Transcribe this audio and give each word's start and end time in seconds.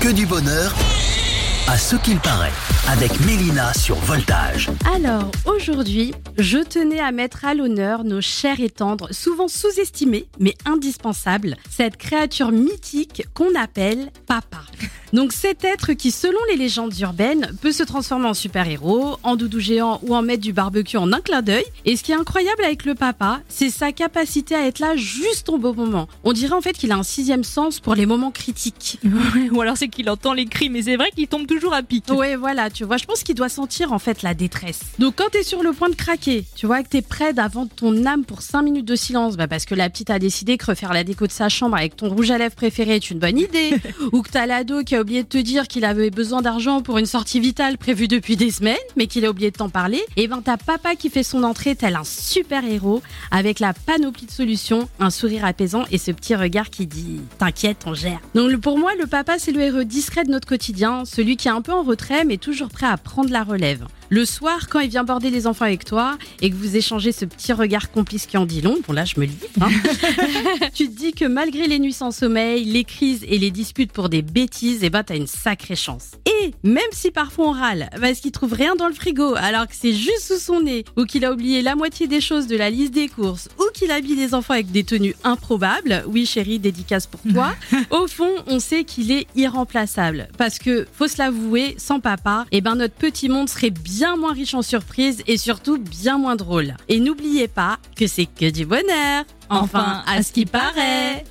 Que 0.00 0.12
du 0.12 0.24
bonheur 0.24 0.74
à 1.68 1.76
ce 1.76 1.94
qu'il 1.94 2.18
paraît, 2.18 2.52
avec 2.88 3.20
Mélina 3.20 3.72
sur 3.74 3.96
Voltage. 3.96 4.70
Alors, 4.94 5.30
aujourd'hui, 5.44 6.12
je 6.36 6.58
tenais 6.58 7.00
à 7.00 7.12
mettre 7.12 7.44
à 7.44 7.54
l'honneur 7.54 8.02
nos 8.02 8.20
chers 8.20 8.60
et 8.60 8.70
tendres, 8.70 9.12
souvent 9.12 9.46
sous-estimés, 9.46 10.26
mais 10.40 10.54
indispensables, 10.64 11.56
cette 11.70 11.96
créature 11.96 12.50
mythique 12.50 13.24
qu'on 13.34 13.54
appelle 13.54 14.10
papa. 14.26 14.62
Donc 15.12 15.32
cet 15.32 15.64
être 15.64 15.92
qui, 15.92 16.10
selon 16.10 16.38
les 16.50 16.56
légendes 16.56 16.96
urbaines, 17.00 17.50
peut 17.60 17.72
se 17.72 17.82
transformer 17.82 18.28
en 18.28 18.34
super-héros, 18.34 19.16
en 19.22 19.36
doudou 19.36 19.60
géant 19.60 20.00
ou 20.02 20.14
en 20.14 20.22
mettre 20.22 20.42
du 20.42 20.52
barbecue 20.52 20.96
en 20.96 21.12
un 21.12 21.20
clin 21.20 21.42
d'œil. 21.42 21.64
Et 21.84 21.96
ce 21.96 22.02
qui 22.02 22.12
est 22.12 22.16
incroyable 22.16 22.64
avec 22.64 22.84
le 22.84 22.94
papa, 22.94 23.40
c'est 23.48 23.70
sa 23.70 23.92
capacité 23.92 24.54
à 24.54 24.66
être 24.66 24.78
là 24.78 24.96
juste 24.96 25.48
au 25.48 25.58
bon 25.58 25.74
moment. 25.74 26.08
On 26.24 26.32
dirait 26.32 26.54
en 26.54 26.60
fait 26.60 26.72
qu'il 26.72 26.92
a 26.92 26.96
un 26.96 27.02
sixième 27.02 27.44
sens 27.44 27.80
pour 27.80 27.94
les 27.94 28.06
moments 28.06 28.30
critiques. 28.30 29.00
Ou 29.52 29.60
alors 29.60 29.76
c'est 29.76 29.88
qu'il 29.88 30.08
entend 30.08 30.32
les 30.32 30.46
cris, 30.46 30.70
mais 30.70 30.82
c'est 30.82 30.96
vrai 30.96 31.10
qu'il 31.14 31.28
tombe 31.28 31.46
toujours 31.46 31.74
à 31.74 31.82
pic. 31.82 32.08
Ouais, 32.10 32.36
voilà, 32.36 32.70
tu 32.70 32.84
vois, 32.84 32.96
je 32.96 33.04
pense 33.04 33.22
qu'il 33.22 33.34
doit 33.34 33.48
sentir 33.48 33.92
en 33.92 33.98
fait 33.98 34.22
la 34.22 34.34
détresse. 34.34 34.80
Donc 34.98 35.14
quand 35.16 35.30
t'es 35.30 35.42
sur 35.42 35.62
le 35.62 35.72
point 35.72 35.88
de 35.88 35.94
craquer, 35.94 36.44
tu 36.54 36.66
vois 36.66 36.82
que 36.82 36.88
t'es 36.88 37.02
prêt 37.02 37.34
vendre 37.48 37.70
ton 37.74 38.06
âme 38.06 38.24
pour 38.24 38.42
5 38.42 38.62
minutes 38.62 38.84
de 38.84 38.96
silence, 38.96 39.36
bah 39.36 39.48
parce 39.48 39.64
que 39.64 39.74
la 39.74 39.88
petite 39.90 40.10
a 40.10 40.18
décidé 40.18 40.56
que 40.56 40.66
refaire 40.66 40.92
la 40.92 41.04
déco 41.04 41.26
de 41.26 41.32
sa 41.32 41.48
chambre 41.48 41.76
avec 41.76 41.96
ton 41.96 42.08
rouge 42.08 42.30
à 42.30 42.38
lèvres 42.38 42.54
préféré 42.54 42.96
est 42.96 43.10
une 43.10 43.18
bonne 43.18 43.38
idée, 43.38 43.74
ou 44.12 44.22
que 44.22 44.30
t'as 44.30 44.46
l'ado 44.46 44.82
qui 44.82 44.94
a 44.94 44.99
oublié 45.00 45.22
de 45.22 45.28
te 45.28 45.38
dire 45.38 45.68
qu'il 45.68 45.84
avait 45.84 46.10
besoin 46.10 46.42
d'argent 46.42 46.82
pour 46.82 46.98
une 46.98 47.06
sortie 47.06 47.40
vitale 47.40 47.78
prévue 47.78 48.08
depuis 48.08 48.36
des 48.36 48.50
semaines, 48.50 48.76
mais 48.96 49.06
qu'il 49.06 49.24
a 49.24 49.30
oublié 49.30 49.50
de 49.50 49.56
t'en 49.56 49.68
parler, 49.68 50.02
et 50.16 50.28
ben 50.28 50.42
t'as 50.44 50.56
papa 50.56 50.94
qui 50.94 51.10
fait 51.10 51.22
son 51.22 51.42
entrée 51.42 51.76
tel 51.76 51.96
un 51.96 52.04
super 52.04 52.64
héros, 52.64 53.02
avec 53.30 53.60
la 53.60 53.72
panoplie 53.72 54.26
de 54.26 54.30
solutions, 54.30 54.88
un 54.98 55.10
sourire 55.10 55.44
apaisant 55.44 55.84
et 55.90 55.98
ce 55.98 56.10
petit 56.10 56.34
regard 56.34 56.70
qui 56.70 56.86
dit 56.86 57.20
T'inquiète, 57.38 57.84
on 57.86 57.94
gère. 57.94 58.20
Donc 58.34 58.56
pour 58.58 58.78
moi, 58.78 58.92
le 58.98 59.06
papa, 59.06 59.38
c'est 59.38 59.52
le 59.52 59.60
héros 59.60 59.84
discret 59.84 60.24
de 60.24 60.30
notre 60.30 60.48
quotidien, 60.48 61.04
celui 61.04 61.36
qui 61.36 61.48
est 61.48 61.52
un 61.52 61.62
peu 61.62 61.72
en 61.72 61.82
retrait, 61.82 62.24
mais 62.24 62.36
toujours 62.36 62.68
prêt 62.68 62.86
à 62.86 62.96
prendre 62.96 63.30
la 63.30 63.42
relève. 63.42 63.86
Le 64.12 64.24
soir, 64.24 64.68
quand 64.68 64.80
il 64.80 64.90
vient 64.90 65.04
border 65.04 65.30
les 65.30 65.46
enfants 65.46 65.66
avec 65.66 65.84
toi 65.84 66.18
et 66.42 66.50
que 66.50 66.56
vous 66.56 66.74
échangez 66.74 67.12
ce 67.12 67.24
petit 67.24 67.52
regard 67.52 67.92
complice 67.92 68.26
qui 68.26 68.36
en 68.36 68.44
dit 68.44 68.60
long, 68.60 68.80
bon 68.84 68.92
là 68.92 69.04
je 69.04 69.20
me 69.20 69.24
le 69.24 69.30
dis, 69.30 69.46
hein, 69.60 69.68
tu 70.74 70.90
te 70.90 70.98
dis 70.98 71.12
que 71.12 71.26
malgré 71.26 71.68
les 71.68 71.78
nuits 71.78 71.92
sans 71.92 72.10
sommeil, 72.10 72.64
les 72.64 72.82
crises 72.82 73.24
et 73.28 73.38
les 73.38 73.52
disputes 73.52 73.92
pour 73.92 74.08
des 74.08 74.22
bêtises, 74.22 74.80
eh 74.82 74.90
ben 74.90 75.04
t'as 75.04 75.14
une 75.14 75.28
sacrée 75.28 75.76
chance. 75.76 76.10
Et 76.26 76.52
même 76.64 76.82
si 76.90 77.12
parfois 77.12 77.50
on 77.50 77.52
râle 77.52 77.88
parce 78.00 78.18
qu'il 78.18 78.32
trouve 78.32 78.52
rien 78.52 78.74
dans 78.74 78.88
le 78.88 78.94
frigo 78.94 79.36
alors 79.36 79.68
que 79.68 79.76
c'est 79.78 79.92
juste 79.92 80.22
sous 80.22 80.40
son 80.40 80.62
nez, 80.62 80.84
ou 80.96 81.04
qu'il 81.04 81.24
a 81.24 81.32
oublié 81.32 81.62
la 81.62 81.76
moitié 81.76 82.08
des 82.08 82.20
choses 82.20 82.48
de 82.48 82.56
la 82.56 82.68
liste 82.68 82.92
des 82.92 83.06
courses, 83.06 83.48
ou 83.60 83.69
qu'il 83.80 83.90
habille 83.90 84.16
les 84.16 84.34
enfants 84.34 84.54
avec 84.54 84.70
des 84.70 84.84
tenues 84.84 85.14
improbables, 85.24 86.04
oui 86.06 86.24
chérie, 86.24 86.58
dédicace 86.58 87.06
pour 87.06 87.20
toi, 87.32 87.54
au 87.90 88.06
fond 88.06 88.30
on 88.46 88.60
sait 88.60 88.84
qu'il 88.84 89.10
est 89.10 89.26
irremplaçable. 89.36 90.28
Parce 90.38 90.58
que, 90.58 90.86
faut 90.92 91.08
se 91.08 91.18
l'avouer, 91.18 91.74
sans 91.78 92.00
papa, 92.00 92.46
eh 92.52 92.60
ben 92.60 92.76
notre 92.76 92.94
petit 92.94 93.28
monde 93.28 93.48
serait 93.48 93.70
bien 93.70 93.90
bien 94.00 94.16
moins 94.16 94.32
riche 94.32 94.54
en 94.54 94.62
surprises 94.62 95.22
et 95.26 95.36
surtout 95.36 95.76
bien 95.76 96.16
moins 96.16 96.36
drôle. 96.36 96.74
Et 96.88 97.00
n'oubliez 97.00 97.48
pas 97.48 97.78
que 97.96 98.06
c'est 98.06 98.24
que 98.24 98.50
du 98.50 98.64
bonheur. 98.64 99.24
Enfin, 99.50 100.02
à 100.06 100.22
ce 100.22 100.32
qui 100.32 100.46
paraît. 100.46 101.24